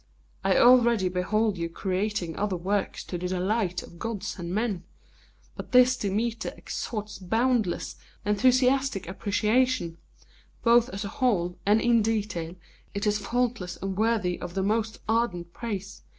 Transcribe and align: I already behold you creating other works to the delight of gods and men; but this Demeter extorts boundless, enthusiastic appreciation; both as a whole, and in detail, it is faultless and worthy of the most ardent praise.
I 0.43 0.57
already 0.57 1.09
behold 1.09 1.59
you 1.59 1.69
creating 1.69 2.35
other 2.35 2.55
works 2.57 3.03
to 3.03 3.19
the 3.19 3.27
delight 3.27 3.83
of 3.83 3.99
gods 3.99 4.39
and 4.39 4.49
men; 4.51 4.83
but 5.55 5.73
this 5.73 5.95
Demeter 5.95 6.51
extorts 6.57 7.19
boundless, 7.19 7.97
enthusiastic 8.25 9.07
appreciation; 9.07 9.99
both 10.63 10.89
as 10.89 11.05
a 11.05 11.09
whole, 11.09 11.59
and 11.67 11.79
in 11.79 12.01
detail, 12.01 12.55
it 12.95 13.05
is 13.05 13.19
faultless 13.19 13.77
and 13.79 13.95
worthy 13.95 14.41
of 14.41 14.55
the 14.55 14.63
most 14.63 14.97
ardent 15.07 15.53
praise. 15.53 16.01